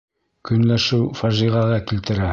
[0.49, 2.29] Көнләшеү фажиғәгә килтерә